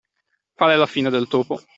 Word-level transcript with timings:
Fare 0.55 0.77
la 0.77 0.87
fine 0.87 1.11
del 1.11 1.27
topo. 1.27 1.61